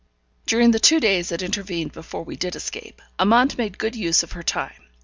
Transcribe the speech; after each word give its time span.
During 0.47 0.71
the 0.71 0.79
two 0.79 0.99
days 0.99 1.29
that 1.29 1.43
intervened 1.43 1.91
before 1.91 2.23
we 2.23 2.35
did 2.35 2.55
escape, 2.55 3.03
Amante 3.19 3.55
made 3.55 3.77
good 3.77 3.95
use 3.95 4.23
of 4.23 4.31
her 4.31 4.41
time. 4.41 4.87